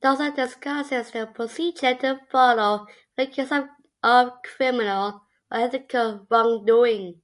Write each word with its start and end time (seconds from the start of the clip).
It 0.00 0.06
also 0.06 0.30
discusses 0.32 1.10
the 1.10 1.26
procedure 1.26 1.94
to 1.96 2.18
follow 2.30 2.86
when 3.14 3.28
accused 3.28 3.52
of 4.02 4.42
criminal 4.42 5.26
or 5.50 5.58
ethical 5.60 6.26
wrongdoing. 6.30 7.20